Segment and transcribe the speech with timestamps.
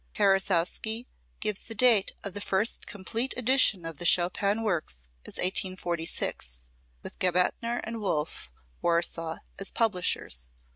[0.15, 1.05] Karasowski
[1.39, 6.65] gives the date of the first complete edition of the Chopin works as 1846,
[7.03, 8.49] with Gebethner & Wolff,
[8.81, 10.49] Warsaw, as publishers.